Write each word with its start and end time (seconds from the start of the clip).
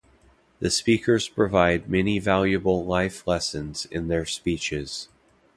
The 0.61 0.71
speakers 0.71 1.29
provide 1.29 1.87
many 1.87 2.17
valuable 2.17 2.83
life 2.83 3.27
lessons 3.27 3.85
in 3.91 4.07
their 4.07 4.25
speeches. 4.25 5.09